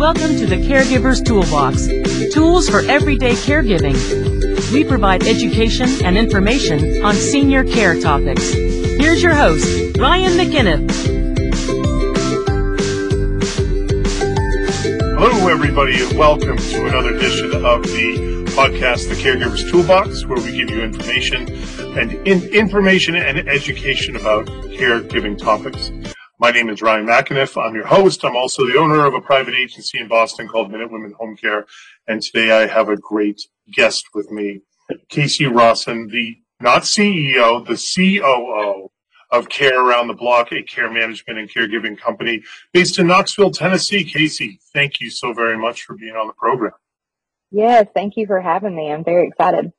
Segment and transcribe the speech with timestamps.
[0.00, 3.92] Welcome to the Caregiver's Toolbox tools for everyday caregiving.
[4.72, 8.50] We provide education and information on senior care topics.
[8.50, 10.90] Here's your host, Ryan McInnes.
[15.18, 20.52] Hello, everybody, and welcome to another edition of the podcast, The Caregiver's Toolbox, where we
[20.52, 21.46] give you information
[21.98, 25.90] and in, information and education about caregiving topics.
[26.40, 27.62] My name is Ryan McAniff.
[27.62, 28.24] I'm your host.
[28.24, 31.66] I'm also the owner of a private agency in Boston called Minute Women Home Care.
[32.08, 33.42] And today I have a great
[33.74, 34.62] guest with me,
[35.10, 38.90] Casey Rausin, the not CEO, the COO
[39.30, 44.02] of Care Around the Block, a care management and caregiving company based in Knoxville, Tennessee.
[44.02, 46.72] Casey, thank you so very much for being on the program.
[47.50, 48.90] Yes, thank you for having me.
[48.90, 49.72] I'm very excited.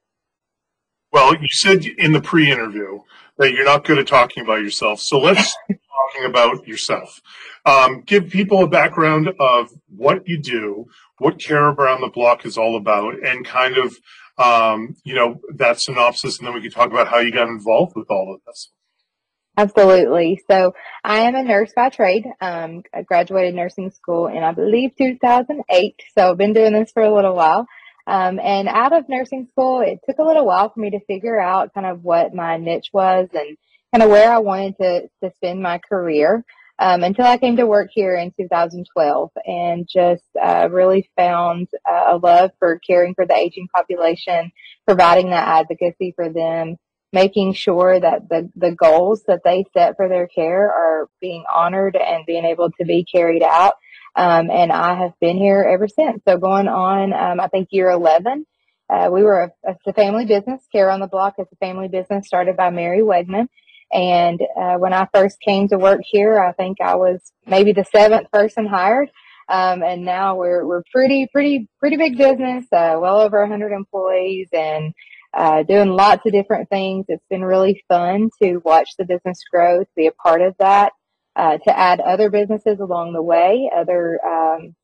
[1.11, 2.99] Well, you said in the pre-interview
[3.37, 4.99] that you're not good at talking about yourself.
[4.99, 5.55] So let's
[6.11, 7.21] talking about yourself.
[7.65, 10.87] Um, give people a background of what you do,
[11.17, 13.95] what Care Around the Block is all about, and kind of,
[14.37, 17.93] um, you know, that synopsis, and then we can talk about how you got involved
[17.95, 18.71] with all of this.
[19.57, 20.41] Absolutely.
[20.49, 22.25] So I am a nurse by trade.
[22.39, 25.95] Um, I graduated nursing school in, I believe, 2008.
[26.17, 27.67] So I've been doing this for a little while.
[28.07, 31.39] Um, and out of nursing school, it took a little while for me to figure
[31.39, 33.57] out kind of what my niche was and
[33.91, 36.45] kind of where I wanted to, to spend my career
[36.79, 42.15] um, until I came to work here in 2012 and just uh, really found uh,
[42.15, 44.51] a love for caring for the aging population,
[44.87, 46.77] providing that advocacy for them,
[47.13, 51.95] making sure that the, the goals that they set for their care are being honored
[51.95, 53.73] and being able to be carried out.
[54.15, 56.21] Um, and I have been here ever since.
[56.27, 58.45] So going on, um, I think year 11.
[58.89, 60.61] Uh, we were a, a, family business.
[60.71, 63.47] Care on the Block is a family business started by Mary Wegman.
[63.93, 67.85] And uh, when I first came to work here, I think I was maybe the
[67.85, 69.09] seventh person hired.
[69.49, 74.47] Um, and now we're we're pretty pretty pretty big business, uh, well over 100 employees,
[74.53, 74.93] and
[75.33, 77.05] uh, doing lots of different things.
[77.09, 80.93] It's been really fun to watch the business grow, to be a part of that,
[81.35, 84.75] uh, to add other businesses along the way, other um,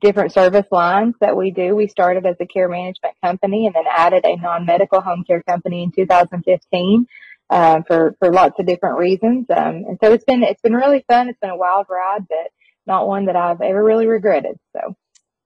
[0.00, 1.74] different service lines that we do.
[1.74, 5.82] We started as a care management company and then added a non-medical home care company
[5.82, 7.06] in 2015
[7.50, 9.46] um, for for lots of different reasons.
[9.50, 11.28] Um, and so it's been it's been really fun.
[11.28, 12.50] It's been a wild ride, but
[12.86, 14.58] not one that I've ever really regretted.
[14.72, 14.96] So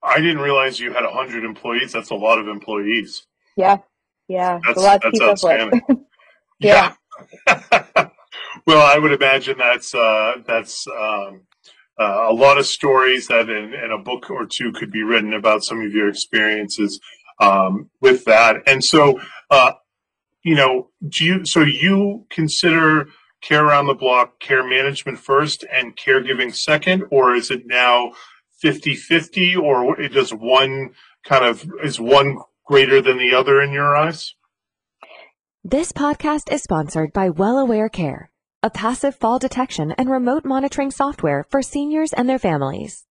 [0.02, 1.92] I didn't realize you had hundred employees.
[1.92, 3.26] That's a lot of employees.
[3.56, 3.78] Yeah,
[4.28, 5.80] yeah, that's, a lot to keep outstanding.
[5.80, 5.98] up with.
[6.60, 6.94] yeah.
[7.46, 8.08] yeah.
[8.66, 10.86] well, I would imagine that's uh, that's.
[10.88, 11.42] Um,
[12.00, 15.34] uh, a lot of stories that in, in, a book or two could be written
[15.34, 16.98] about some of your experiences
[17.38, 18.56] um, with that.
[18.66, 19.20] And so,
[19.50, 19.72] uh,
[20.42, 23.08] you know, do you so you consider
[23.42, 28.12] care around the block care management first and caregiving second, or is it now
[28.64, 30.90] 50-50 or does one
[31.24, 34.34] kind of is one greater than the other in your eyes?
[35.64, 38.30] This podcast is sponsored by Well Aware Care,
[38.62, 43.06] a passive fall detection and remote monitoring software for seniors and their families.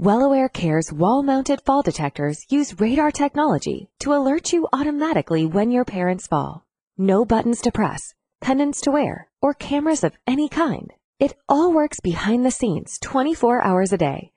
[0.00, 6.26] WellAware Care's wall-mounted fall detectors use radar technology to alert you automatically when your parents
[6.26, 6.66] fall.
[6.98, 10.92] No buttons to press, pendants to wear, or cameras of any kind.
[11.18, 14.32] It all works behind the scenes 24 hours a day.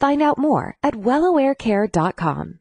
[0.00, 2.60] Find out more at wellawarecare.com.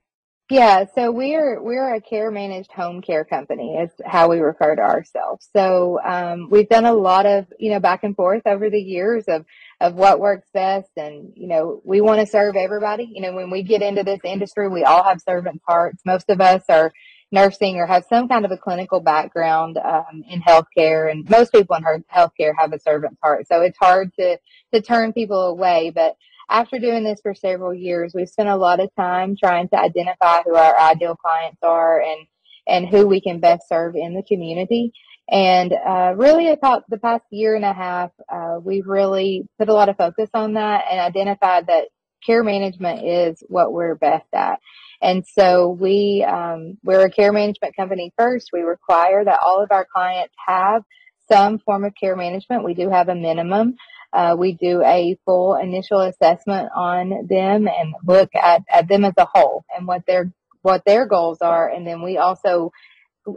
[0.49, 4.81] Yeah, so we're we're a care managed home care company is how we refer to
[4.81, 5.47] ourselves.
[5.51, 9.25] So um, we've done a lot of you know back and forth over the years
[9.27, 9.45] of
[9.81, 13.09] of what works best, and you know we want to serve everybody.
[13.13, 16.01] You know when we get into this industry, we all have servant hearts.
[16.05, 16.93] Most of us are
[17.31, 21.75] nursing or have some kind of a clinical background um, in healthcare, and most people
[21.75, 23.47] in healthcare have a servant's heart.
[23.47, 24.37] So it's hard to
[24.73, 25.91] to turn people away.
[25.93, 26.15] But
[26.49, 30.41] after doing this for several years, we've spent a lot of time trying to identify
[30.43, 32.27] who our ideal clients are and
[32.67, 34.93] and who we can best serve in the community.
[35.29, 39.73] And uh, really, about the past year and a half, uh, we've really put a
[39.73, 41.89] lot of focus on that and identified that
[42.25, 44.59] care management is what we're best at.
[45.01, 48.49] And so we, um, we're a care management company first.
[48.51, 50.83] We require that all of our clients have
[51.31, 52.63] some form of care management.
[52.63, 53.75] We do have a minimum.
[54.13, 59.13] Uh, we do a full initial assessment on them and look at, at them as
[59.17, 60.31] a whole and what their
[60.63, 62.71] what their goals are, and then we also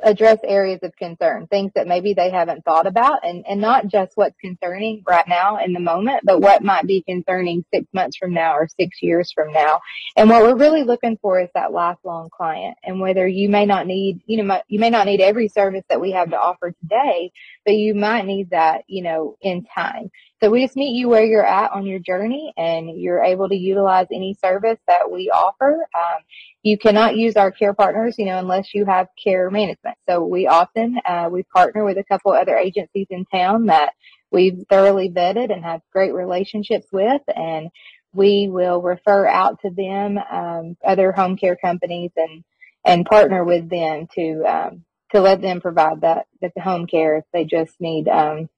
[0.02, 4.12] address areas of concern, things that maybe they haven't thought about and, and not just
[4.16, 8.32] what's concerning right now in the moment, but what might be concerning six months from
[8.32, 9.80] now or six years from now.
[10.16, 13.86] And what we're really looking for is that lifelong client and whether you may not
[13.86, 17.32] need, you know, you may not need every service that we have to offer today,
[17.64, 20.10] but you might need that, you know, in time.
[20.42, 23.54] So we just meet you where you're at on your journey and you're able to
[23.54, 25.86] utilize any service that we offer.
[25.94, 26.22] Um,
[26.62, 29.98] you cannot use our care partners, you know, unless you have care management.
[30.08, 33.92] So we often, uh, we partner with a couple other agencies in town that
[34.30, 37.68] we've thoroughly vetted and have great relationships with and
[38.14, 42.44] we will refer out to them, um, other home care companies and,
[42.86, 47.18] and partner with them to, um, to let them provide that, that the home care
[47.18, 48.48] if they just need, um,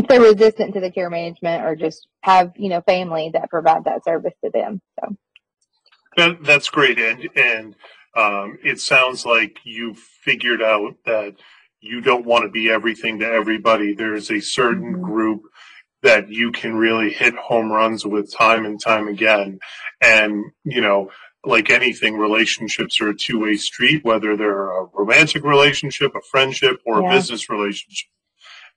[0.00, 3.84] if they're resistant to the care management or just have, you know, family that provide
[3.84, 4.80] that service to them.
[4.98, 5.16] So
[6.16, 6.98] that, that's great.
[6.98, 7.76] And, and,
[8.16, 11.36] um, it sounds like you figured out that
[11.80, 13.94] you don't want to be everything to everybody.
[13.94, 15.04] There's a certain mm-hmm.
[15.04, 15.42] group
[16.02, 19.60] that you can really hit home runs with time and time again.
[20.00, 21.10] And, you know,
[21.44, 26.80] like anything, relationships are a two way street, whether they're a romantic relationship, a friendship,
[26.84, 27.08] or yeah.
[27.08, 28.08] a business relationship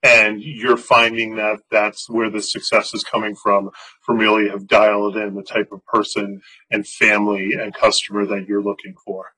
[0.04, 3.72] and you're finding that that's where the success is coming from
[4.02, 8.62] from really have dialed in the type of person and family and customer that you're
[8.62, 9.32] looking for.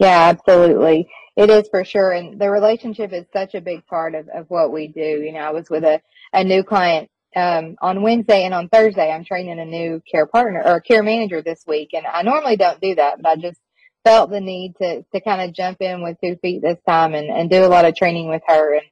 [0.00, 1.08] Yeah absolutely.
[1.36, 2.12] It is for sure.
[2.12, 5.00] And the relationship is such a big part of, of what we do.
[5.00, 6.00] You know i was with a,
[6.32, 10.62] a new client um, on wednesday and on thursday i'm training a new care partner
[10.64, 11.90] or care manager this week.
[11.92, 13.60] And i normally don't do that but i just
[14.04, 17.28] felt the need to to kind of jump in with two feet this time and,
[17.28, 18.74] and do a lot of training with her.
[18.74, 18.84] And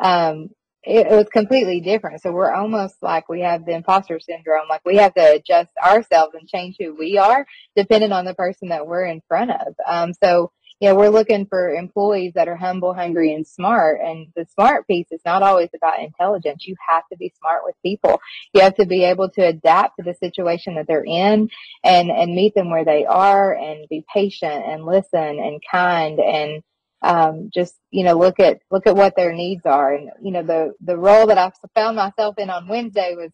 [0.00, 0.50] um,
[0.84, 2.22] it, it, was completely different.
[2.22, 4.68] So we're almost like we have the imposter syndrome.
[4.68, 7.46] Like we have to adjust ourselves and change who we are
[7.76, 9.74] depending on the person that we're in front of.
[9.86, 14.00] Um, so, yeah, we're looking for employees that are humble, hungry, and smart.
[14.00, 16.68] And the smart piece is not always about intelligence.
[16.68, 18.20] You have to be smart with people.
[18.54, 21.50] You have to be able to adapt to the situation that they're in
[21.82, 26.62] and, and meet them where they are and be patient and listen and kind and,
[27.02, 29.94] um, just you know look at look at what their needs are.
[29.94, 33.30] And you know the the role that I found myself in on Wednesday was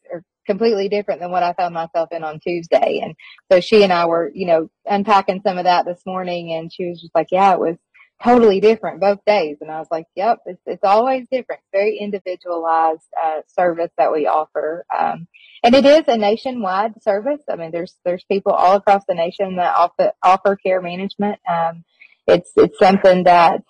[0.47, 3.01] completely different than what I found myself in on Tuesday.
[3.03, 3.15] And
[3.51, 6.89] so she and I were you know unpacking some of that this morning and she
[6.89, 7.77] was just like yeah it was
[8.23, 9.59] totally different both days.
[9.61, 11.63] And I was like yep it's it's always different.
[11.73, 14.85] Very individualized uh, service that we offer.
[14.97, 15.27] Um,
[15.63, 17.41] and it is a nationwide service.
[17.51, 21.39] I mean there's there's people all across the nation that offer offer care management.
[21.49, 21.85] Um,
[22.27, 23.63] it's it's something that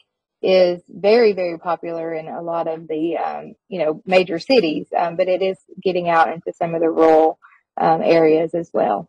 [0.42, 5.16] is very very popular in a lot of the um, you know major cities, um,
[5.16, 7.38] but it is getting out into some of the rural
[7.80, 9.08] um, areas as well.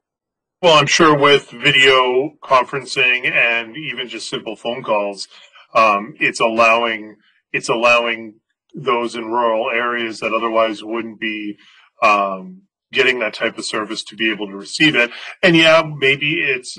[0.62, 5.28] Well, I'm sure with video conferencing and even just simple phone calls,
[5.74, 7.18] um, it's allowing
[7.52, 8.40] it's allowing
[8.74, 11.58] those in rural areas that otherwise wouldn't be
[12.02, 15.12] um, getting that type of service to be able to receive it.
[15.44, 16.78] And yeah, maybe it's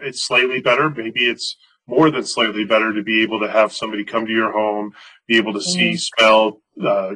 [0.00, 0.90] it's slightly better.
[0.90, 4.52] Maybe it's more than slightly better to be able to have somebody come to your
[4.52, 4.92] home,
[5.26, 7.14] be able to see, smell, uh,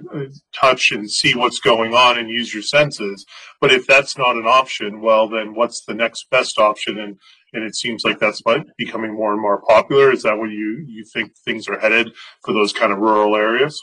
[0.52, 3.24] touch, and see what's going on and use your senses.
[3.60, 6.98] But if that's not an option, well, then what's the next best option?
[6.98, 7.18] And
[7.52, 8.42] and it seems like that's
[8.76, 10.12] becoming more and more popular.
[10.12, 12.12] Is that where you you think things are headed
[12.44, 13.82] for those kind of rural areas?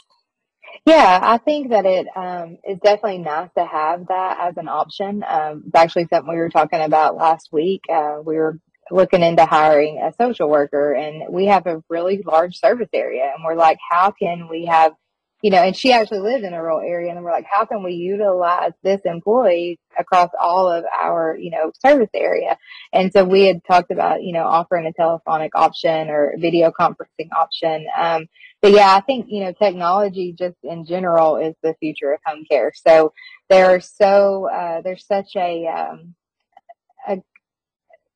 [0.86, 5.24] Yeah, I think that it um, is definitely nice to have that as an option.
[5.26, 7.82] Um, it's actually something we were talking about last week.
[7.90, 8.58] Uh, we were
[8.90, 13.42] looking into hiring a social worker, and we have a really large service area, and
[13.44, 14.92] we're like, how can we have
[15.44, 17.82] you know, and she actually lived in a rural area and we're like, how can
[17.82, 22.56] we utilize this employee across all of our, you know, service area?
[22.94, 27.28] And so we had talked about, you know, offering a telephonic option or video conferencing
[27.36, 27.84] option.
[27.94, 28.24] Um,
[28.62, 32.46] but yeah, I think, you know, technology just in general is the future of home
[32.50, 32.72] care.
[32.74, 33.12] So
[33.50, 36.14] there are so, uh, there's such a, um,
[37.06, 37.22] a,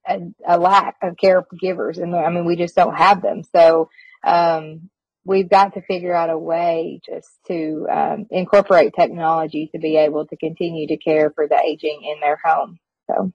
[0.09, 3.43] a, a lack of caregivers and I mean, we just don't have them.
[3.55, 3.91] So,
[4.25, 4.89] um,
[5.29, 10.27] we've got to figure out a way just to um, incorporate technology to be able
[10.27, 12.79] to continue to care for the aging in their home.
[13.07, 13.33] So.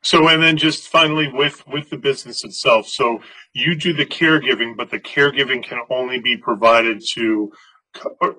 [0.00, 2.86] So, and then just finally with, with the business itself.
[2.86, 3.20] So
[3.52, 7.52] you do the caregiving, but the caregiving can only be provided to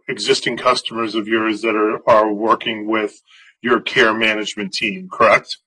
[0.08, 3.20] existing customers of yours that are, are working with
[3.62, 5.58] your care management team, correct?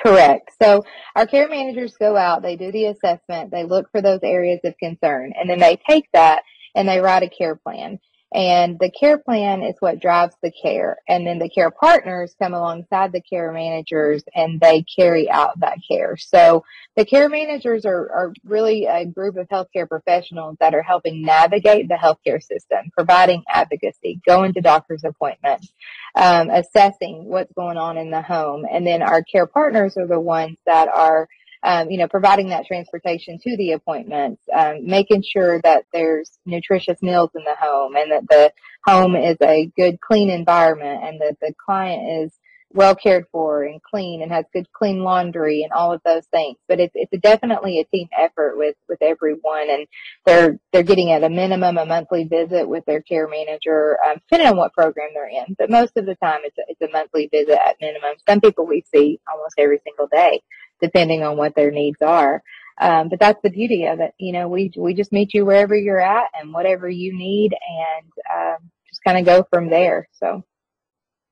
[0.00, 0.50] Correct.
[0.62, 0.84] So
[1.16, 4.74] our care managers go out, they do the assessment, they look for those areas of
[4.78, 6.42] concern, and then they take that
[6.74, 7.98] and they write a care plan.
[8.34, 10.98] And the care plan is what drives the care.
[11.08, 15.78] And then the care partners come alongside the care managers and they carry out that
[15.88, 16.18] care.
[16.18, 16.62] So
[16.94, 21.88] the care managers are, are really a group of healthcare professionals that are helping navigate
[21.88, 25.72] the healthcare system, providing advocacy, going to doctor's appointments,
[26.14, 28.66] um, assessing what's going on in the home.
[28.70, 31.28] And then our care partners are the ones that are
[31.62, 37.00] um, you know, providing that transportation to the appointments, um, making sure that there's nutritious
[37.02, 38.52] meals in the home and that the
[38.86, 42.32] home is a good, clean environment and that the client is
[42.70, 46.56] well cared for and clean and has good clean laundry and all of those things.
[46.68, 49.86] But it's it's definitely a team effort with with everyone, and
[50.26, 54.48] they're they're getting at a minimum a monthly visit with their care manager, um, depending
[54.48, 55.56] on what program they're in.
[55.58, 58.14] But most of the time, it's a, it's a monthly visit at minimum.
[58.28, 60.42] Some people we see almost every single day
[60.80, 62.42] depending on what their needs are.
[62.80, 64.14] Um, but that's the beauty of it.
[64.18, 68.12] You know, we, we just meet you wherever you're at and whatever you need and,
[68.34, 70.08] um, just kind of go from there.
[70.12, 70.44] So.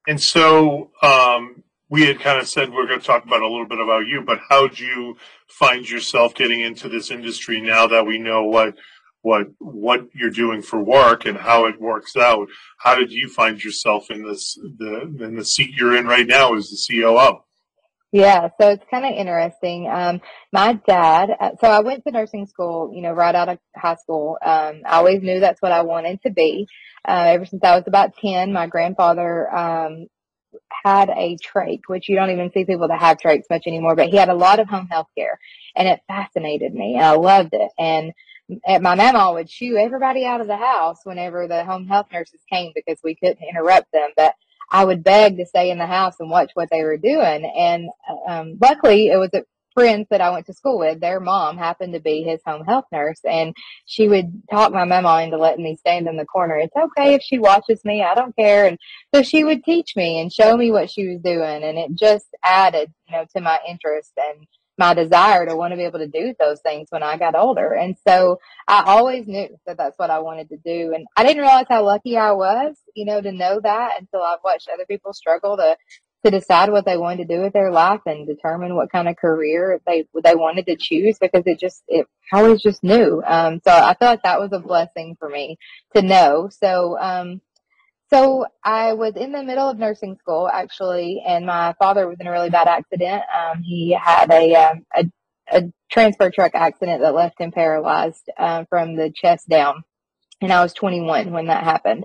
[0.08, 3.48] And so, um, we had kind of said we are going to talk about a
[3.48, 5.16] little bit about you, but how do you
[5.48, 8.74] find yourself getting into this industry now that we know what
[9.22, 12.48] what what you're doing for work and how it works out?
[12.78, 16.54] How did you find yourself in this the in the seat you're in right now
[16.54, 17.42] as the COO?
[18.16, 19.90] Yeah, so it's kind of interesting.
[19.90, 23.58] Um, my dad, uh, so I went to nursing school, you know, right out of
[23.76, 24.38] high school.
[24.44, 26.66] Um, I always knew that's what I wanted to be.
[27.06, 30.06] Uh, ever since I was about 10, my grandfather, um,
[30.84, 34.08] had a trach, which you don't even see people that have trachs much anymore, but
[34.08, 35.38] he had a lot of home health care
[35.76, 37.70] and it fascinated me and I loved it.
[37.78, 38.12] And
[38.82, 42.72] my mama would shoo everybody out of the house whenever the home health nurses came
[42.74, 44.10] because we couldn't interrupt them.
[44.16, 44.34] But
[44.70, 47.44] I would beg to stay in the house and watch what they were doing.
[47.56, 47.88] And
[48.28, 49.44] um, luckily, it was a
[49.76, 51.00] friends that I went to school with.
[51.00, 53.54] Their mom happened to be his home health nurse, and
[53.84, 56.56] she would talk my mama into letting me stand in the corner.
[56.56, 58.66] It's okay if she watches me; I don't care.
[58.66, 58.78] And
[59.14, 62.26] so she would teach me and show me what she was doing, and it just
[62.42, 64.46] added, you know, to my interest and
[64.78, 67.72] my desire to want to be able to do those things when I got older.
[67.72, 70.92] And so I always knew that that's what I wanted to do.
[70.94, 74.44] And I didn't realize how lucky I was, you know, to know that until I've
[74.44, 75.76] watched other people struggle to
[76.24, 79.16] to decide what they wanted to do with their life and determine what kind of
[79.16, 83.22] career they they wanted to choose because it just it I always just knew.
[83.24, 85.58] Um, so I feel like that was a blessing for me
[85.94, 86.48] to know.
[86.50, 87.40] So um,
[88.12, 92.26] so I was in the middle of nursing school actually, and my father was in
[92.26, 93.22] a really bad accident.
[93.34, 95.04] Um, he had a, um, a,
[95.52, 99.82] a transfer truck accident that left him paralyzed uh, from the chest down,
[100.40, 102.04] and I was 21 when that happened,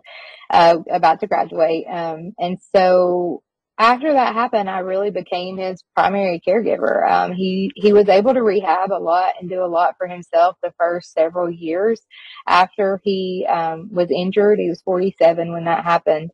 [0.50, 1.86] uh, about to graduate.
[1.90, 3.44] Um, and so
[3.82, 7.10] after that happened, I really became his primary caregiver.
[7.10, 10.56] Um, he he was able to rehab a lot and do a lot for himself
[10.62, 12.00] the first several years
[12.48, 14.60] after he um, was injured.
[14.60, 16.30] He was 47 when that happened,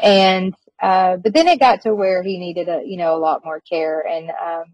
[0.00, 0.52] and
[0.82, 3.60] uh, but then it got to where he needed a you know a lot more
[3.60, 4.30] care and.
[4.30, 4.64] Um,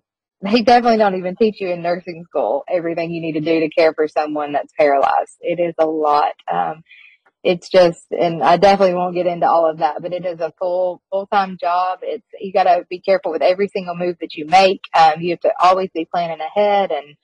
[0.43, 3.71] they definitely don't even teach you in nursing school everything you need to do to
[3.71, 5.37] care for someone that's paralyzed.
[5.41, 6.33] It is a lot.
[6.53, 6.83] Um,
[7.45, 10.53] it's just, and I definitely won't get into all of that, but it is a
[10.59, 11.99] full, full-time job.
[12.03, 14.81] It's, you gotta be careful with every single move that you make.
[14.99, 17.17] Um, you have to always be planning ahead and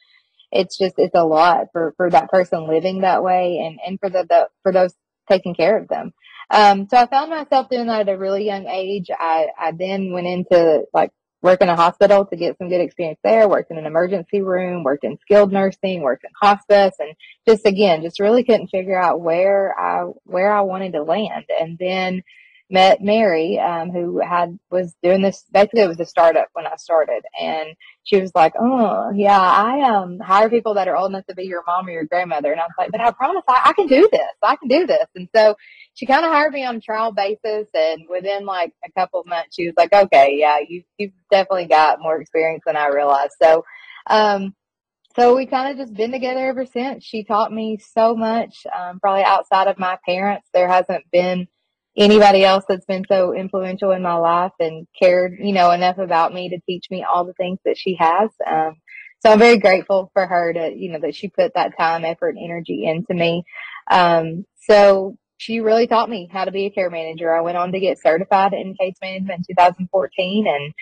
[0.53, 4.11] it's just, it's a lot for, for that person living that way and, and for
[4.11, 4.93] the, the for those
[5.29, 6.13] taking care of them.
[6.51, 9.07] Um, so I found myself doing that at a really young age.
[9.17, 11.13] I, I then went into like
[11.43, 14.85] worked in a hospital to get some good experience there, worked in an emergency room,
[14.85, 17.15] worked in skilled nursing, worked in hospice and
[17.47, 21.47] just again, just really couldn't figure out where I, where I wanted to land.
[21.61, 22.23] And then
[22.73, 26.77] met Mary, um, who had, was doing this, basically it was a startup when I
[26.77, 31.27] started and she was like, Oh yeah, I, um, hire people that are old enough
[31.27, 32.53] to be your mom or your grandmother.
[32.53, 34.21] And I was like, but I promise I, I can do this.
[34.43, 35.07] I can do this.
[35.17, 35.57] And so
[35.95, 39.27] she kind of hired me on a trial basis and within like a couple of
[39.27, 43.33] months she was like okay yeah you you've definitely got more experience than i realized.
[43.41, 43.65] So
[44.07, 44.55] um
[45.17, 47.05] so we kind of just been together ever since.
[47.05, 50.49] She taught me so much um, probably outside of my parents.
[50.55, 51.49] There hasn't been
[51.97, 56.33] anybody else that's been so influential in my life and cared you know enough about
[56.33, 58.75] me to teach me all the things that she has um,
[59.21, 62.37] so i'm very grateful for her to you know that she put that time effort
[62.37, 63.45] and energy into me.
[63.91, 67.35] Um, so she really taught me how to be a care manager.
[67.35, 70.75] I went on to get certified in case management in 2014 and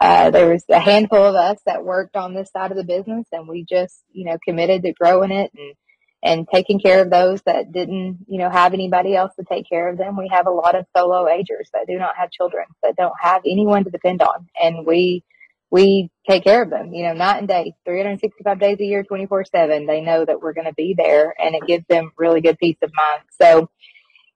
[0.00, 3.26] uh, there was a handful of us that worked on this side of the business
[3.30, 5.74] and we just, you know, committed to growing it and,
[6.22, 9.90] and taking care of those that didn't, you know, have anybody else to take care
[9.90, 10.16] of them.
[10.16, 13.42] We have a lot of solo agers that do not have children, that don't have
[13.44, 14.48] anyone to depend on.
[14.58, 15.24] And we,
[15.70, 19.44] we take care of them, you know, night and day, 365 days a year, 24
[19.44, 19.84] seven.
[19.84, 22.78] They know that we're going to be there and it gives them really good peace
[22.82, 23.22] of mind.
[23.42, 23.68] So,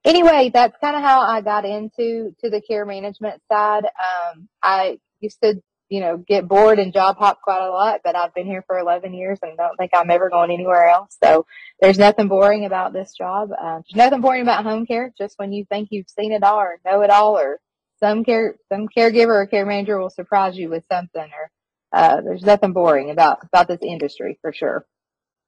[0.05, 3.85] anyway, that's kind of how I got into to the care management side.
[3.85, 8.15] Um, I used to, you know, get bored and job hop quite a lot, but
[8.15, 11.17] I've been here for 11 years and don't think I'm ever going anywhere else.
[11.23, 11.45] So
[11.79, 13.51] there's nothing boring about this job.
[13.51, 15.13] Uh, there's nothing boring about home care.
[15.17, 17.59] Just when you think you've seen it all or know it all, or
[17.99, 21.21] some care, some caregiver or care manager will surprise you with something.
[21.21, 21.51] Or
[21.93, 24.85] uh, there's nothing boring about about this industry for sure.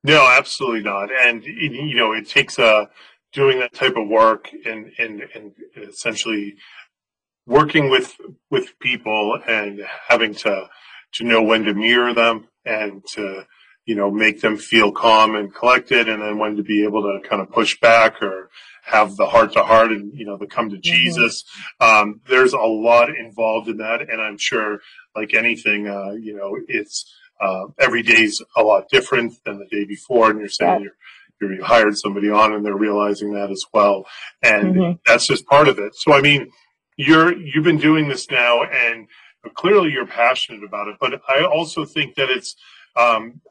[0.04, 1.10] No, absolutely not.
[1.12, 2.90] And you know, it takes a
[3.34, 6.56] doing that type of work and and and essentially
[7.46, 8.16] working with
[8.50, 10.68] with people and having to
[11.14, 13.46] to know when to mirror them and to
[13.86, 17.28] you know make them feel calm and collected and then when to be able to
[17.28, 18.50] kind of push back or
[18.84, 20.96] have the heart to heart and you know the come to mm-hmm.
[20.96, 21.44] jesus
[21.80, 24.80] um, there's a lot involved in that and i'm sure
[25.16, 27.06] like anything uh, you know it's
[27.42, 30.80] uh, every day's a lot different than the day before and you're saying yeah.
[30.80, 30.98] you're
[31.52, 34.06] you hired somebody on and they're realizing that as well
[34.42, 34.92] and mm-hmm.
[35.06, 36.50] that's just part of it so i mean
[36.98, 39.08] you're you've been doing this now, and
[39.56, 40.98] clearly you're passionate about it.
[41.00, 42.56] But I also think that it's
[42.96, 43.42] um,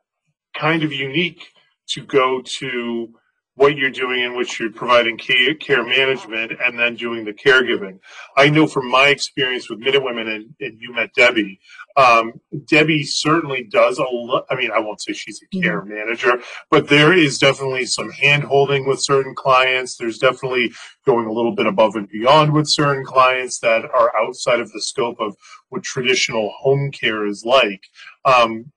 [0.55, 1.53] kind of unique
[1.89, 3.15] to go to
[3.55, 7.99] what you're doing in which you're providing care management and then doing the caregiving.
[8.37, 11.61] I know from my experience with Minute Women and, and you met Debbie,
[11.97, 14.47] um, Debbie certainly does a lot.
[14.51, 15.95] I mean, I won't say she's a care mm-hmm.
[15.95, 16.41] manager,
[16.71, 19.97] but there is definitely some hand holding with certain clients.
[19.97, 20.73] There's definitely
[21.05, 24.81] going a little bit above and beyond with certain clients that are outside of the
[24.81, 25.37] scope of
[25.69, 27.85] what traditional home care is like.
[28.25, 28.73] Um,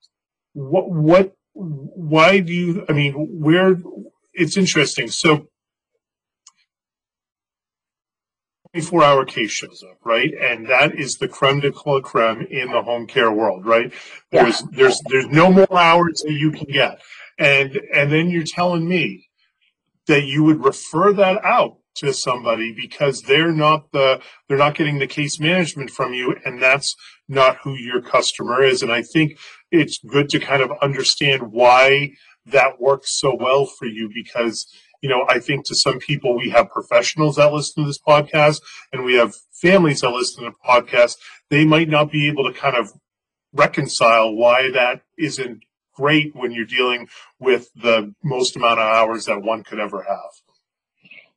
[0.52, 3.76] what, what, why do you, I mean, where,
[4.36, 5.08] it's interesting.
[5.08, 5.48] So
[8.72, 10.32] 24 hour case shows up, right?
[10.34, 13.92] And that is the creme de la creme in the home care world, right?
[14.30, 14.68] There's yeah.
[14.72, 17.00] there's there's no more hours that you can get.
[17.38, 19.28] And and then you're telling me
[20.06, 24.98] that you would refer that out to somebody because they're not the they're not getting
[24.98, 26.94] the case management from you and that's
[27.26, 29.38] not who your customer is and i think
[29.70, 32.10] it's good to kind of understand why
[32.46, 34.66] that works so well for you because
[35.02, 38.60] you know i think to some people we have professionals that listen to this podcast
[38.92, 41.16] and we have families that listen to the podcast
[41.50, 42.92] they might not be able to kind of
[43.52, 45.62] reconcile why that isn't
[45.94, 47.08] great when you're dealing
[47.40, 50.30] with the most amount of hours that one could ever have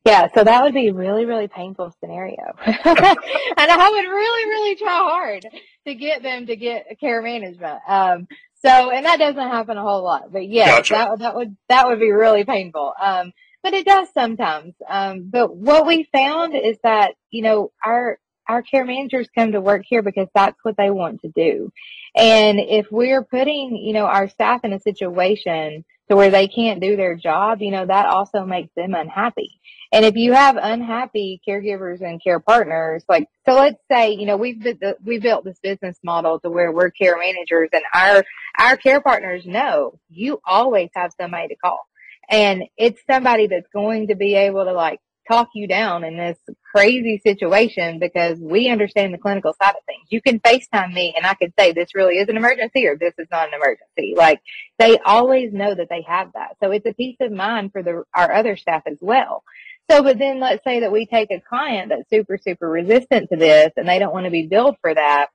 [0.04, 2.54] yeah, so that would be a really, really painful scenario.
[2.64, 5.46] and I would really, really try hard
[5.86, 7.80] to get them to get care management.
[7.86, 8.26] Um,
[8.64, 10.94] so, and that doesn't happen a whole lot, but yeah, gotcha.
[10.94, 12.92] that, that would, that would be really painful.
[13.00, 14.74] Um, but it does sometimes.
[14.88, 18.18] Um, but what we found is that, you know, our,
[18.48, 21.70] our care managers come to work here because that's what they want to do.
[22.16, 26.80] And if we're putting, you know, our staff in a situation to where they can't
[26.80, 29.60] do their job, you know, that also makes them unhappy.
[29.92, 34.36] And if you have unhappy caregivers and care partners, like, so let's say, you know,
[34.36, 34.64] we've,
[35.04, 38.24] we built this business model to where we're care managers and our,
[38.58, 41.80] our care partners know you always have somebody to call.
[42.28, 45.00] And it's somebody that's going to be able to like
[45.30, 46.38] talk you down in this
[46.74, 50.06] crazy situation because we understand the clinical side of things.
[50.08, 53.14] You can FaceTime me and I can say this really is an emergency or this
[53.18, 54.14] is not an emergency.
[54.16, 54.40] Like
[54.78, 56.56] they always know that they have that.
[56.62, 59.42] So it's a peace of mind for the, our other staff as well.
[59.90, 63.36] So, but then let's say that we take a client that's super, super resistant to
[63.36, 65.28] this and they don't want to be billed for that.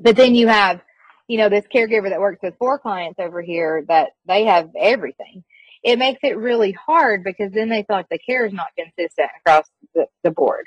[0.00, 0.80] But then you have,
[1.28, 5.44] you know, this caregiver that works with four clients over here that they have everything.
[5.84, 9.30] It makes it really hard because then they feel like the care is not consistent
[9.38, 10.66] across the, the board.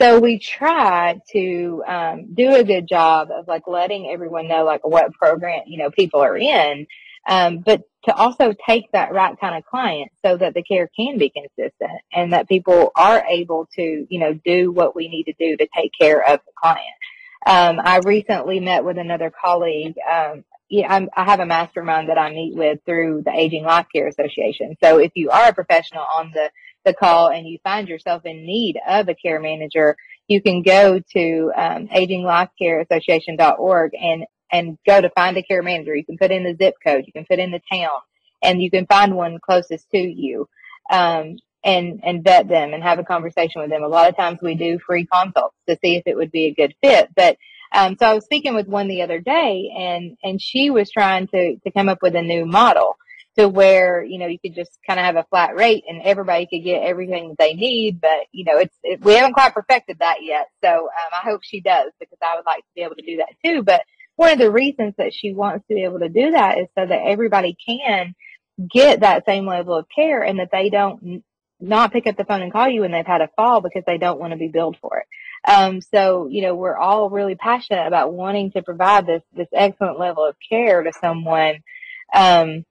[0.00, 4.86] So we try to um, do a good job of like letting everyone know like
[4.86, 6.86] what program, you know, people are in
[7.28, 11.18] um, but to also take that right kind of client so that the care can
[11.18, 15.34] be consistent and that people are able to, you know, do what we need to
[15.38, 16.80] do to take care of the client.
[17.46, 19.94] Um, I recently met with another colleague.
[20.10, 23.86] Um, yeah, I'm, i have a mastermind that I meet with through the Aging Life
[23.92, 24.76] Care Association.
[24.82, 26.50] So if you are a professional on the,
[26.84, 29.96] the call and you find yourself in need of a care manager,
[30.28, 35.94] you can go to um, aginglifecareassociation.org and and go to find a care manager.
[35.94, 37.98] You can put in the zip code, you can put in the town,
[38.42, 40.48] and you can find one closest to you.
[40.90, 43.82] Um, and and vet them and have a conversation with them.
[43.82, 46.54] A lot of times we do free consults to see if it would be a
[46.54, 47.10] good fit.
[47.14, 47.36] But
[47.72, 51.28] um, so I was speaking with one the other day, and and she was trying
[51.28, 52.96] to to come up with a new model
[53.38, 56.46] to where you know you could just kind of have a flat rate and everybody
[56.46, 58.00] could get everything that they need.
[58.00, 60.48] But you know it's it, we haven't quite perfected that yet.
[60.64, 63.18] So um, I hope she does because I would like to be able to do
[63.18, 63.62] that too.
[63.62, 63.82] But
[64.20, 66.84] one of the reasons that she wants to be able to do that is so
[66.84, 68.14] that everybody can
[68.70, 71.24] get that same level of care and that they don't
[71.58, 73.96] not pick up the phone and call you when they've had a fall because they
[73.96, 75.06] don't want to be billed for it.
[75.50, 79.98] Um, so, you know, we're all really passionate about wanting to provide this, this excellent
[79.98, 81.60] level of care to someone.
[82.14, 82.66] Um,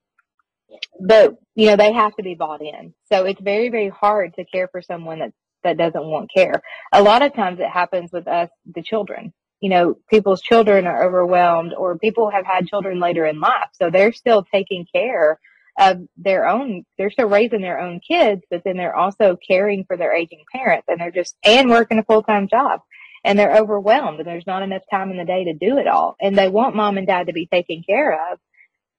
[0.99, 2.93] but, you know, they have to be bought in.
[3.11, 5.33] So it's very, very hard to care for someone that,
[5.63, 6.61] that doesn't want care.
[6.93, 9.33] A lot of times it happens with us, the children.
[9.61, 13.69] You know, people's children are overwhelmed or people have had children later in life.
[13.73, 15.39] So they're still taking care
[15.79, 19.95] of their own, they're still raising their own kids, but then they're also caring for
[19.95, 22.81] their aging parents and they're just, and working a full time job
[23.23, 26.15] and they're overwhelmed and there's not enough time in the day to do it all.
[26.21, 28.39] And they want mom and dad to be taken care of,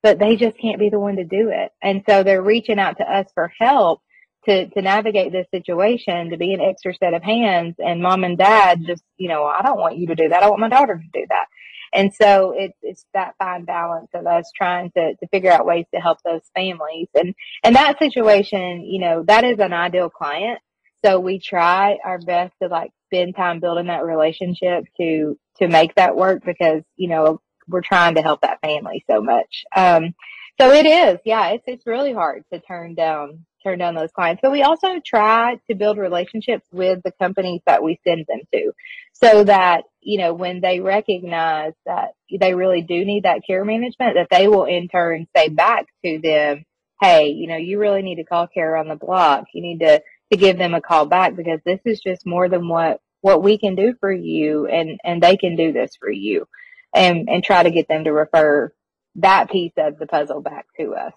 [0.03, 1.70] but they just can't be the one to do it.
[1.83, 4.01] And so they're reaching out to us for help
[4.46, 7.76] to, to navigate this situation, to be an extra set of hands.
[7.79, 10.42] And mom and dad just, you know, I don't want you to do that.
[10.42, 11.46] I want my daughter to do that.
[11.92, 15.87] And so it's it's that fine balance of us trying to, to figure out ways
[15.92, 17.09] to help those families.
[17.14, 20.61] And and that situation, you know, that is an ideal client.
[21.05, 25.94] So we try our best to like spend time building that relationship to to make
[25.96, 29.64] that work because, you know, we're trying to help that family so much.
[29.74, 30.14] Um
[30.61, 34.40] so it is, yeah, it's it's really hard to turn down turn down those clients.
[34.42, 38.73] But we also try to build relationships with the companies that we send them to
[39.12, 44.14] so that, you know, when they recognize that they really do need that care management,
[44.14, 46.64] that they will in turn say back to them,
[47.01, 49.46] Hey, you know, you really need to call care on the block.
[49.55, 52.68] You need to, to give them a call back because this is just more than
[52.68, 56.46] what, what we can do for you and, and they can do this for you
[56.94, 58.73] and, and try to get them to refer
[59.16, 61.12] that piece of the puzzle back to us.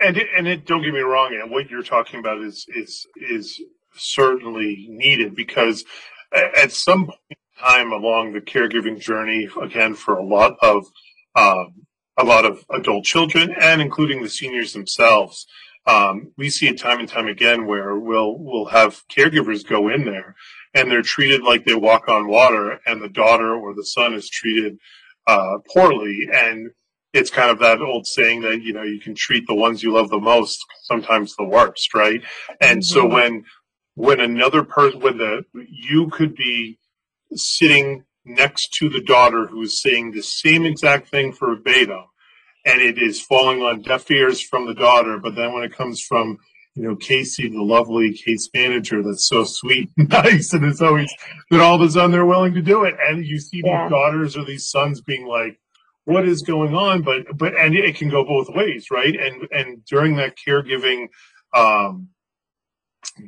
[0.00, 3.06] And it, and it, don't get me wrong, and what you're talking about is is
[3.16, 3.60] is
[3.94, 5.84] certainly needed because
[6.34, 10.84] at some point in time along the caregiving journey, again for a lot of
[11.36, 15.46] um, a lot of adult children and including the seniors themselves,
[15.86, 20.04] um, we see it time and time again where we'll we'll have caregivers go in
[20.04, 20.34] there
[20.74, 24.28] and they're treated like they walk on water, and the daughter or the son is
[24.28, 24.76] treated
[25.26, 26.28] uh, poorly.
[26.32, 26.70] And
[27.14, 29.92] it's kind of that old saying that you know you can treat the ones you
[29.92, 32.22] love the most sometimes the worst right
[32.60, 32.82] and mm-hmm.
[32.82, 33.44] so when
[33.94, 36.78] when another person when the you could be
[37.34, 42.04] sitting next to the daughter who's saying the same exact thing for beta
[42.66, 46.00] and it is falling on deaf ears from the daughter but then when it comes
[46.00, 46.38] from
[46.74, 51.12] you know casey the lovely case manager that's so sweet and nice and it's always
[51.50, 53.84] that all of a sudden they're willing to do it and you see yeah.
[53.84, 55.58] these daughters or these sons being like
[56.04, 59.84] what is going on but but and it can go both ways right and and
[59.84, 61.08] during that caregiving
[61.54, 62.08] um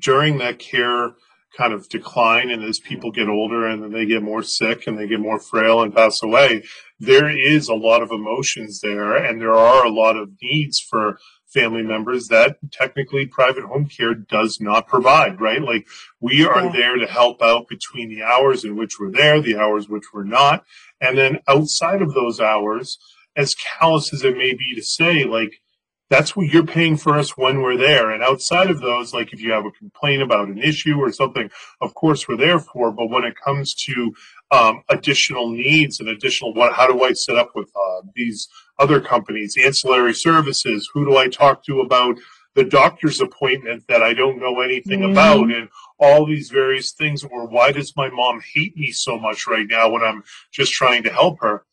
[0.00, 1.12] during that care
[1.56, 4.98] kind of decline and as people get older and then they get more sick and
[4.98, 6.62] they get more frail and pass away
[6.98, 11.18] there is a lot of emotions there and there are a lot of needs for
[11.56, 15.62] family members that technically private home care does not provide, right?
[15.62, 15.86] Like
[16.20, 16.72] we are yeah.
[16.72, 20.24] there to help out between the hours in which we're there, the hours which we're
[20.24, 20.64] not.
[21.00, 22.98] And then outside of those hours,
[23.36, 25.60] as callous as it may be to say, like,
[26.08, 28.10] that's what you're paying for us when we're there.
[28.10, 31.50] And outside of those, like if you have a complaint about an issue or something,
[31.80, 32.92] of course we're there for.
[32.92, 34.14] But when it comes to
[34.52, 39.00] um, additional needs and additional what, how do I set up with uh, these other
[39.00, 40.88] companies, ancillary services?
[40.94, 42.16] Who do I talk to about
[42.54, 45.12] the doctor's appointment that I don't know anything mm-hmm.
[45.12, 45.50] about?
[45.50, 47.24] And all these various things.
[47.24, 51.02] Or why does my mom hate me so much right now when I'm just trying
[51.04, 51.64] to help her?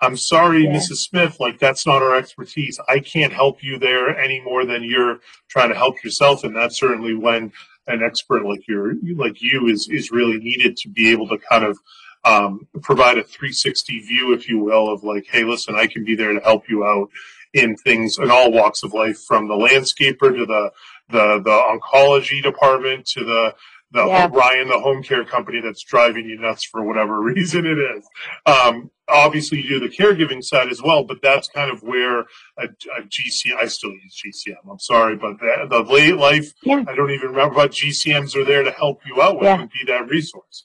[0.00, 0.74] I'm sorry, yeah.
[0.74, 0.96] Mrs.
[0.96, 2.78] Smith, like that's not our expertise.
[2.88, 6.44] I can't help you there any more than you're trying to help yourself.
[6.44, 7.52] And that's certainly when
[7.86, 11.64] an expert like you like you is, is really needed to be able to kind
[11.64, 11.78] of
[12.24, 16.16] um, provide a 360 view, if you will, of like, hey, listen, I can be
[16.16, 17.08] there to help you out
[17.54, 20.70] in things in all walks of life, from the landscaper to the
[21.08, 23.54] the the oncology department to the
[23.92, 24.28] the yeah.
[24.30, 28.06] Ryan, the home care company that's driving you nuts for whatever reason it is.
[28.44, 32.20] Um, obviously, you do the caregiving side as well, but that's kind of where
[32.58, 32.64] a,
[32.98, 36.84] a GCM, I still use GCM, I'm sorry, but the, the late life, yeah.
[36.86, 39.60] I don't even remember, but GCMs are there to help you out with yeah.
[39.60, 40.64] and be that resource.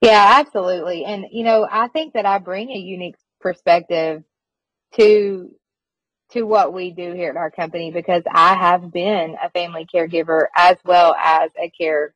[0.00, 1.04] Yeah, absolutely.
[1.04, 4.24] And, you know, I think that I bring a unique perspective
[4.94, 5.50] to
[6.32, 10.46] to what we do here at our company because I have been a family caregiver
[10.56, 12.14] as well as a care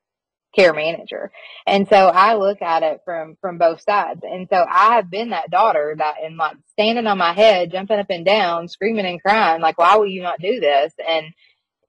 [0.55, 1.31] care manager.
[1.67, 4.21] And so I look at it from from both sides.
[4.23, 7.99] And so I have been that daughter that in like standing on my head, jumping
[7.99, 10.93] up and down, screaming and crying, like, why will you not do this?
[11.07, 11.27] And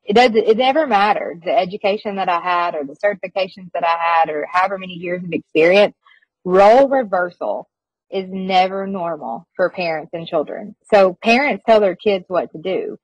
[0.04, 1.42] it does it never mattered.
[1.44, 5.24] The education that I had or the certifications that I had or however many years
[5.24, 5.96] of experience,
[6.44, 7.70] role reversal
[8.12, 10.76] is never normal for parents and children.
[10.94, 12.98] So parents tell their kids what to do.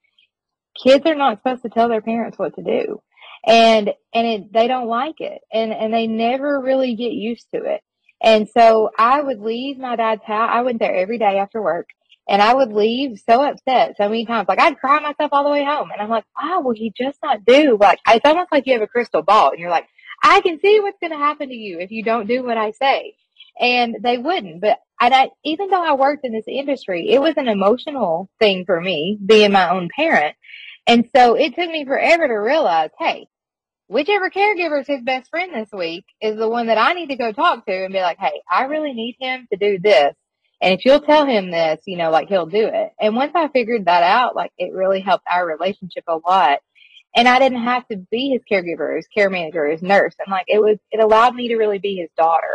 [0.82, 3.00] Kids are not supposed to tell their parents what to do.
[3.46, 5.40] and and it, they don't like it.
[5.52, 7.80] And and they never really get used to it.
[8.22, 10.50] And so i would leave my dad's house.
[10.52, 11.88] I went there every day after work.
[12.28, 14.48] And i would leave so upset so many times.
[14.48, 15.90] Like i'd cry myself all the way home.
[15.92, 17.76] And i'm like wow will he just not do?
[17.80, 19.50] Like it's almost like you have a crystal ball.
[19.50, 19.88] And you're like
[20.22, 22.72] i can see what's going to happen to you if you don't do what i
[22.72, 23.14] say.
[23.60, 24.60] And they wouldn't.
[24.62, 28.64] But and I, even though I worked in this industry, it was an emotional thing
[28.64, 30.36] for me being my own parent.
[30.86, 33.26] And so it took me forever to realize, hey,
[33.88, 37.16] whichever caregiver is his best friend this week is the one that I need to
[37.16, 40.14] go talk to and be like, hey, I really need him to do this.
[40.60, 42.92] And if you'll tell him this, you know, like he'll do it.
[43.00, 46.60] And once I figured that out, like it really helped our relationship a lot.
[47.16, 50.14] And I didn't have to be his caregiver, his care manager, his nurse.
[50.24, 52.53] And like it was, it allowed me to really be his daughter.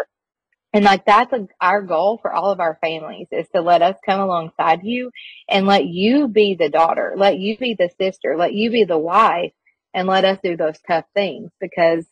[0.73, 3.95] And like that's a, our goal for all of our families is to let us
[4.05, 5.11] come alongside you
[5.47, 8.97] and let you be the daughter, let you be the sister, let you be the
[8.97, 9.53] wife
[9.93, 12.05] and let us do those tough things because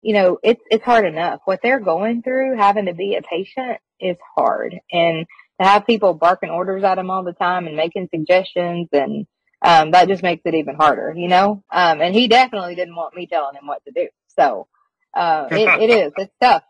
[0.00, 1.40] you know it's it's hard enough.
[1.44, 4.80] What they're going through having to be a patient is hard.
[4.90, 5.26] And
[5.60, 9.26] to have people barking orders at them all the time and making suggestions and
[9.62, 11.62] um, that just makes it even harder you know?
[11.70, 14.08] Um, and he definitely didn't want me telling him what to do.
[14.38, 14.68] So
[15.12, 16.12] uh, it, it is.
[16.16, 16.62] It's tough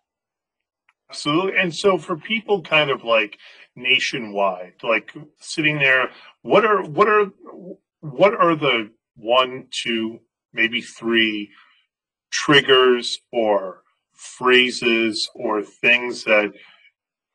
[1.11, 1.59] Absolutely.
[1.59, 3.37] And so for people kind of like
[3.75, 6.11] nationwide, like sitting there,
[6.43, 7.27] what are what are
[8.01, 10.21] what are the one, two,
[10.53, 11.51] maybe three
[12.31, 13.83] triggers or
[14.15, 16.53] phrases or things that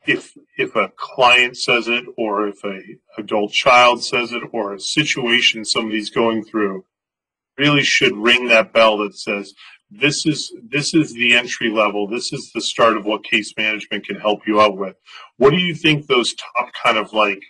[0.07, 2.79] if if a client says it or if a
[3.17, 6.85] adult child says it or a situation somebody's going through
[7.57, 9.53] really should ring that bell that says
[9.91, 12.07] this is this is the entry level.
[12.07, 14.95] This is the start of what case management can help you out with.
[15.37, 17.41] What do you think those top kind of like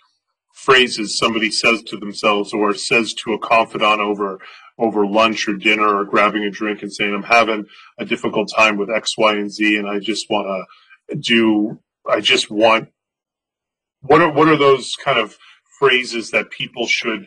[0.56, 4.40] phrases somebody says to themselves or says to a confidant over
[4.78, 7.66] over lunch or dinner or grabbing a drink and saying i'm having
[7.98, 10.46] a difficult time with x y and z and i just want
[11.10, 12.88] to do i just want
[14.00, 15.36] what are what are those kind of
[15.78, 17.26] phrases that people should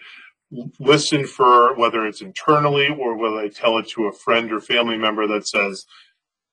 [0.79, 4.97] listen for whether it's internally or whether they tell it to a friend or family
[4.97, 5.85] member that says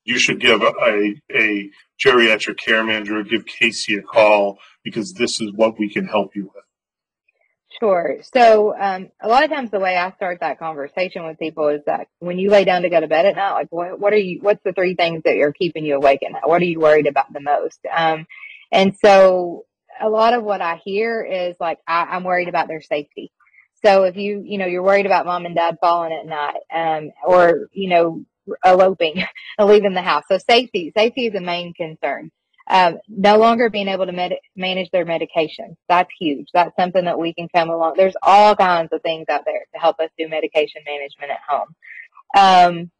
[0.05, 5.41] you should give a, a geriatric care manager or give casey a call because this
[5.41, 6.65] is what we can help you with
[7.81, 8.19] Sure.
[8.35, 11.83] So, um, a lot of times the way I start that conversation with people is
[11.87, 14.19] that when you lay down to go to bed at night, like what, what are
[14.19, 16.49] you, what's the three things that are keeping you awake at night?
[16.49, 17.81] What are you worried about the most?
[17.95, 18.27] Um,
[18.73, 19.67] and so
[20.01, 23.31] a lot of what I hear is like, I, I'm worried about their safety.
[23.85, 27.11] So if you, you know, you're worried about mom and dad falling at night, um,
[27.25, 28.25] or, you know,
[28.65, 29.23] eloping
[29.59, 30.25] leaving the house.
[30.31, 32.31] So safety, safety is a main concern.
[32.69, 35.77] Um, no longer being able to med- manage their medication.
[35.89, 36.49] That's huge.
[36.53, 37.95] That's something that we can come along.
[37.97, 41.69] There's all kinds of things out there to help us do medication management at home.
[42.37, 42.91] Um,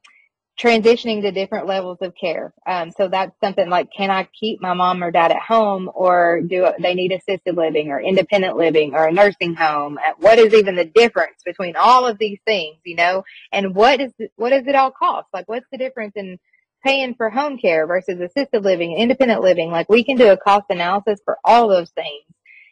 [0.61, 2.55] transitioning to different levels of care.
[2.67, 6.41] Um, so that's something like, can I keep my mom or dad at home or
[6.41, 9.99] do they need assisted living or independent living or a nursing home?
[9.99, 13.23] Uh, what is even the difference between all of these things, you know?
[13.53, 15.29] And what is, what does it all cost?
[15.35, 16.39] Like, what's the difference in
[16.83, 19.71] paying for home care versus assisted living, independent living?
[19.71, 22.25] Like, we can do a cost analysis for all those things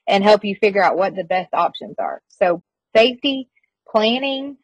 [0.08, 2.22] and help you figure out what the best options are.
[2.28, 2.62] So
[2.96, 3.50] safety,
[3.90, 4.56] planning,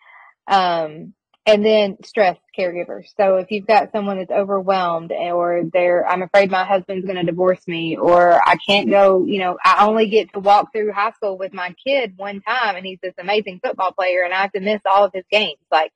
[0.49, 1.13] um,
[1.47, 3.07] and then stress caregivers.
[3.17, 7.25] So if you've got someone that's overwhelmed or they're, I'm afraid my husband's going to
[7.25, 11.13] divorce me or I can't go, you know, I only get to walk through high
[11.13, 14.53] school with my kid one time and he's this amazing football player and I have
[14.53, 15.59] to miss all of his games.
[15.71, 15.93] Like,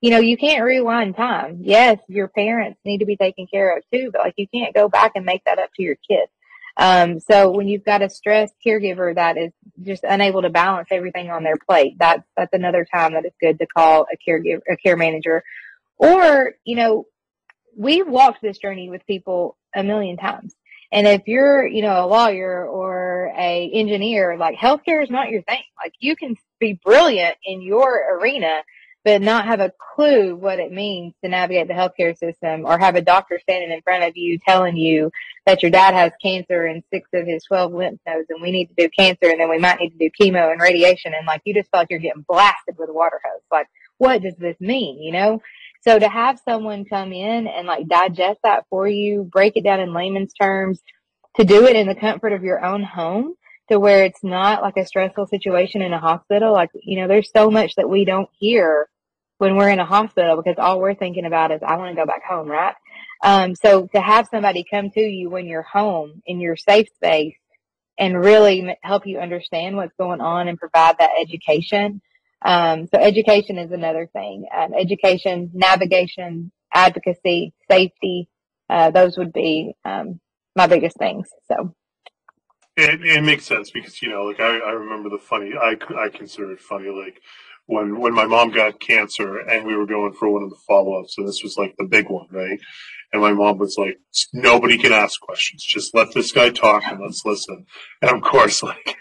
[0.00, 1.58] you know, you can't rewind time.
[1.62, 4.88] Yes, your parents need to be taken care of too, but like you can't go
[4.88, 6.30] back and make that up to your kids.
[6.78, 11.28] Um, so when you've got a stressed caregiver that is just unable to balance everything
[11.28, 14.76] on their plate, that's that's another time that it's good to call a caregiver, a
[14.76, 15.42] care manager,
[15.98, 17.06] or you know,
[17.76, 20.54] we've walked this journey with people a million times.
[20.90, 25.42] And if you're, you know, a lawyer or a engineer, like healthcare is not your
[25.42, 25.62] thing.
[25.76, 28.62] Like you can be brilliant in your arena,
[29.04, 32.96] but not have a clue what it means to navigate the healthcare system or have
[32.96, 35.10] a doctor standing in front of you telling you
[35.46, 38.66] that your dad has cancer in six of his 12 lymph nodes and we need
[38.66, 41.14] to do cancer and then we might need to do chemo and radiation.
[41.14, 43.42] And like, you just feel like you're getting blasted with a water hose.
[43.50, 45.00] Like, what does this mean?
[45.00, 45.42] You know?
[45.82, 49.80] So to have someone come in and like digest that for you, break it down
[49.80, 50.80] in layman's terms,
[51.36, 53.34] to do it in the comfort of your own home
[53.70, 56.52] to where it's not like a stressful situation in a hospital.
[56.52, 58.88] Like, you know, there's so much that we don't hear
[59.38, 62.06] when we're in a hospital because all we're thinking about is I want to go
[62.06, 62.74] back home, right?
[63.22, 67.36] Um, so to have somebody come to you when you're home in your safe space
[67.98, 72.00] and really help you understand what's going on and provide that education,
[72.44, 74.46] Um, so education is another thing.
[74.56, 78.28] Um, education, navigation, advocacy, safety.
[78.70, 80.20] Uh, those would be um,
[80.54, 81.28] my biggest things.
[81.48, 81.74] So.
[82.78, 85.52] It, it makes sense because you know, like I, I remember the funny.
[85.60, 87.20] I, I consider it funny, like
[87.66, 91.00] when when my mom got cancer and we were going for one of the follow
[91.00, 92.60] ups, and this was like the big one, right?
[93.12, 93.98] And my mom was like,
[94.32, 95.64] "Nobody can ask questions.
[95.64, 97.66] Just let this guy talk and let's listen."
[98.00, 98.96] And of course, like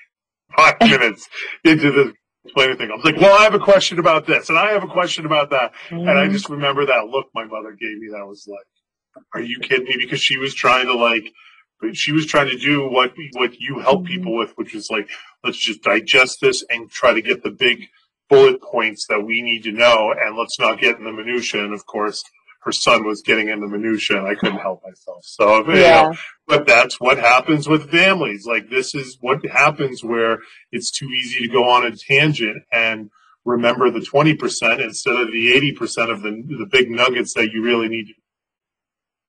[0.56, 1.30] five minutes
[1.63, 2.13] into the
[2.46, 4.84] explaining thing, I was like, "Well, I have a question about this, and I have
[4.84, 6.00] a question about that," mm-hmm.
[6.00, 6.34] and I mm-hmm.
[6.34, 8.08] just remember that look my mother gave me.
[8.12, 11.32] That was like, "Are you kidding me?" Because she was trying to like
[11.94, 15.10] she was trying to do what what you help people with, which is like
[15.44, 17.88] let's just digest this and try to get the big
[18.30, 21.63] bullet points that we need to know, and let's not get in the minutia.
[21.63, 22.24] And of course,
[22.62, 25.24] her son was getting in the minutia, and I couldn't help myself.
[25.24, 26.10] So, yeah.
[26.10, 26.16] Know,
[26.48, 28.46] but that's what happens with families.
[28.46, 30.40] Like this is what happens where
[30.72, 33.10] it's too easy to go on a tangent and
[33.46, 37.88] remember the 20% instead of the 80% of the, the big nuggets that you really
[37.88, 38.08] need.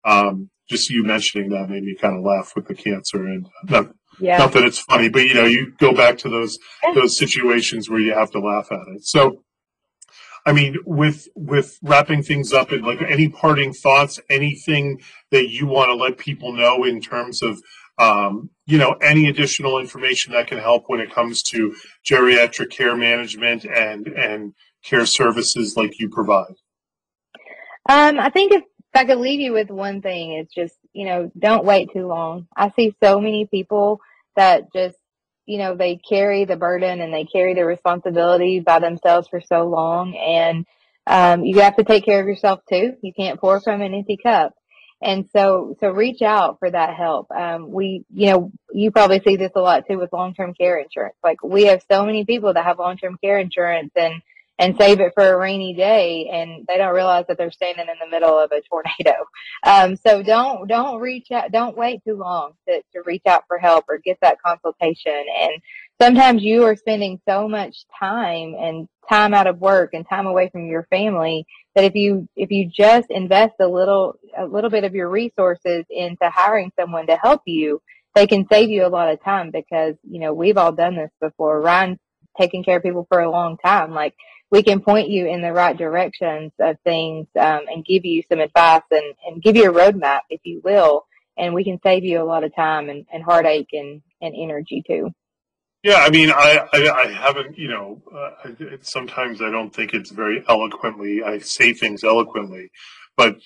[0.05, 3.91] Um, just you mentioning that made me kind of laugh with the cancer and not,
[4.21, 4.39] yeah.
[4.39, 6.59] not that it's funny, but you know, you go back to those,
[6.95, 9.05] those situations where you have to laugh at it.
[9.05, 9.43] So,
[10.47, 15.01] I mean, with, with wrapping things up and like any parting thoughts, anything
[15.31, 17.61] that you want to let people know in terms of,
[17.99, 21.75] um, you know, any additional information that can help when it comes to
[22.09, 24.55] geriatric care management and, and
[24.85, 26.55] care services like you provide?
[27.89, 31.05] Um, I think if if I could leave you with one thing, it's just, you
[31.05, 32.47] know, don't wait too long.
[32.57, 34.01] I see so many people
[34.35, 34.97] that just,
[35.45, 39.69] you know, they carry the burden and they carry the responsibility by themselves for so
[39.69, 40.17] long.
[40.17, 40.67] And
[41.07, 42.95] um, you have to take care of yourself too.
[43.03, 44.55] You can't pour from an empty cup.
[45.01, 47.31] And so, so reach out for that help.
[47.31, 51.17] Um, we, you know, you probably see this a lot too with long-term care insurance.
[51.23, 54.23] Like we have so many people that have long-term care insurance and
[54.59, 57.95] and save it for a rainy day and they don't realize that they're standing in
[58.01, 59.15] the middle of a tornado.
[59.67, 63.59] Um, so don't, don't reach out, don't wait too long to, to reach out for
[63.59, 65.13] help or get that consultation.
[65.13, 65.61] And
[66.01, 70.49] sometimes you are spending so much time and time out of work and time away
[70.51, 71.45] from your family
[71.75, 75.85] that if you, if you just invest a little, a little bit of your resources
[75.91, 77.83] into hiring someone to help you,
[78.15, 81.11] they can save you a lot of time because, you know, we've all done this
[81.21, 81.61] before.
[81.61, 81.99] Ryan's
[82.39, 83.93] taking care of people for a long time.
[83.93, 84.15] Like
[84.51, 88.41] we can point you in the right directions of things um, and give you some
[88.41, 91.07] advice and, and give you a roadmap, if you will.
[91.37, 94.83] And we can save you a lot of time and, and heartache and, and energy
[94.87, 95.13] too.
[95.85, 100.11] Yeah, I mean, I, I, I haven't, you know, uh, sometimes I don't think it's
[100.11, 102.71] very eloquently, I say things eloquently,
[103.17, 103.37] but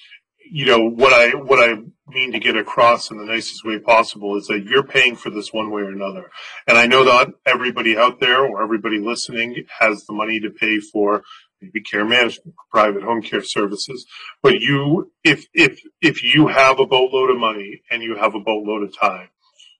[0.50, 4.36] you know what I what I mean to get across in the nicest way possible
[4.36, 6.30] is that you're paying for this one way or another.
[6.66, 10.78] And I know that everybody out there or everybody listening has the money to pay
[10.80, 11.22] for
[11.60, 14.06] maybe care management, private home care services.
[14.42, 18.40] But you if if if you have a boatload of money and you have a
[18.40, 19.28] boatload of time,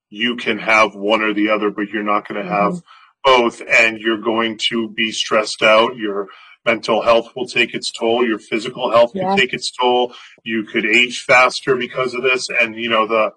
[0.09, 2.75] you can have one or the other, but you're not going to mm-hmm.
[2.75, 2.83] have
[3.25, 5.97] both and you're going to be stressed out.
[5.97, 6.29] You're
[6.65, 8.27] mental health will take its toll.
[8.27, 9.23] Your physical health yeah.
[9.23, 10.15] can take its toll.
[10.45, 12.49] You could age faster because of this.
[12.49, 13.33] And, you know, the,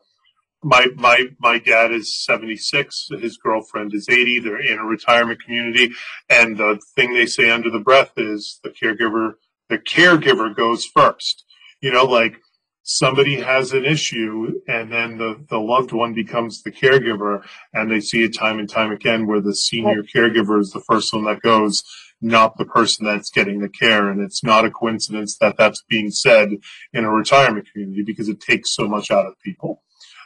[0.64, 3.10] my, my, my dad is 76.
[3.20, 4.40] His girlfriend is 80.
[4.40, 5.94] They're in a retirement community.
[6.30, 9.34] And the thing they say under the breath is the caregiver,
[9.70, 11.46] the caregiver goes first.
[11.82, 12.40] You know, like
[12.88, 18.00] somebody has an issue and then the, the loved one becomes the caregiver and they
[18.00, 21.42] see it time and time again where the senior caregiver is the first one that
[21.42, 21.84] goes
[22.22, 24.10] not the person that's getting the care.
[24.10, 26.50] And it's not a coincidence that that's being said
[26.94, 29.84] in a retirement community because it takes so much out of people.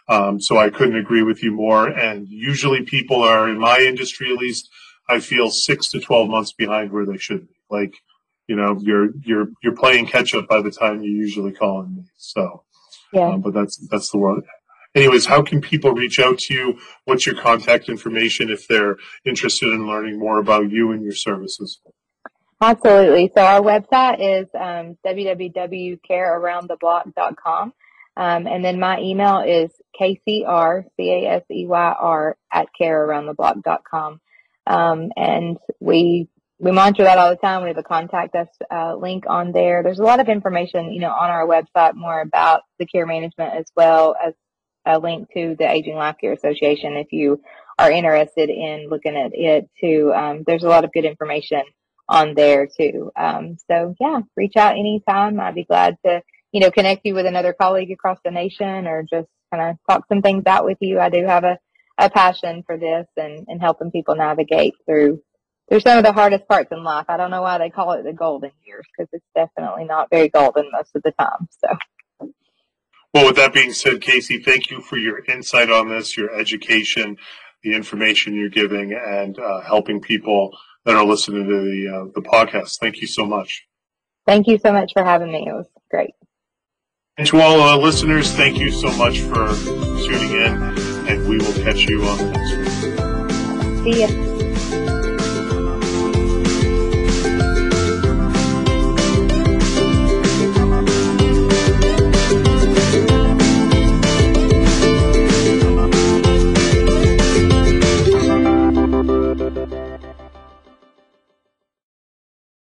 [0.08, 1.88] Um, so I couldn't agree with you more.
[1.88, 4.70] And usually people are, in my industry at least,
[5.08, 7.56] I feel six to 12 months behind where they should be.
[7.70, 7.94] Like,
[8.48, 11.96] you know, you're, you're, you're playing catch up by the time you usually call on
[11.96, 12.04] me.
[12.18, 12.64] So,
[13.14, 13.30] yeah.
[13.30, 14.44] Um, but that's, that's the world
[14.96, 16.78] anyways, how can people reach out to you?
[17.06, 21.80] What's your contact information if they're interested in learning more about you and your services?
[22.62, 23.32] Absolutely.
[23.36, 27.74] So our website is um, www.carearoundtheblock.com.
[28.18, 34.20] Um, and then my email is caseyr, C-A-S-E-Y-R, at carearoundtheblock.com.
[34.68, 36.28] Um, and we,
[36.60, 37.64] we monitor that all the time.
[37.64, 39.82] We have a contact us uh, link on there.
[39.82, 43.54] There's a lot of information, you know, on our website more about the care management
[43.56, 44.34] as well as
[44.90, 47.42] a link to the Aging Life Care Association if you
[47.78, 50.12] are interested in looking at it too.
[50.14, 51.62] Um, there's a lot of good information
[52.08, 53.12] on there too.
[53.16, 55.40] Um, so yeah, reach out anytime.
[55.40, 56.22] I'd be glad to,
[56.52, 60.06] you know, connect you with another colleague across the nation or just kind of talk
[60.10, 61.00] some things out with you.
[61.00, 61.60] I do have a,
[61.98, 65.22] a passion for this and, and helping people navigate through
[65.70, 67.06] they're some of the hardest parts in life.
[67.10, 70.28] I don't know why they call it the golden years because it's definitely not very
[70.28, 71.48] golden most of the time.
[71.64, 71.68] So.
[73.14, 77.18] Well, with that being said, Casey, thank you for your insight on this, your education,
[77.64, 80.56] the information you're giving, and uh, helping people
[80.86, 82.78] that are listening to the uh, the podcast.
[82.80, 83.66] Thank you so much.
[84.28, 85.48] Thank you so much for having me.
[85.48, 86.12] It was great.
[87.18, 89.48] And to all uh, listeners, thank you so much for
[90.06, 90.64] tuning in,
[91.10, 93.84] and we will catch you on the next one.
[93.84, 94.29] See ya.